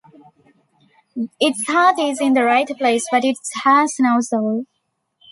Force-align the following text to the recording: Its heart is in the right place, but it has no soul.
Its 1.39 1.67
heart 1.67 1.99
is 1.99 2.19
in 2.19 2.33
the 2.33 2.43
right 2.43 2.67
place, 2.69 3.05
but 3.11 3.23
it 3.23 3.37
has 3.63 3.97
no 3.99 4.19
soul. 4.19 4.65